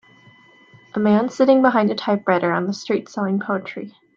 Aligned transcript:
A 0.95 0.99
man 0.99 1.29
sitting 1.29 1.61
behind 1.61 1.91
a 1.91 1.95
typewriter 1.95 2.51
on 2.53 2.65
the 2.65 2.73
street 2.73 3.07
selling 3.07 3.39
poetry 3.39 3.93